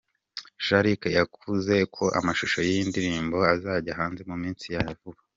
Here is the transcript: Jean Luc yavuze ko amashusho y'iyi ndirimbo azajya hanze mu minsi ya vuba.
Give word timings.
Jean 0.65 0.81
Luc 0.83 1.01
yavuze 1.19 1.75
ko 1.95 2.03
amashusho 2.19 2.57
y'iyi 2.67 2.83
ndirimbo 2.89 3.37
azajya 3.53 3.97
hanze 3.99 4.21
mu 4.29 4.35
minsi 4.43 4.65
ya 4.73 4.81
vuba. 4.99 5.19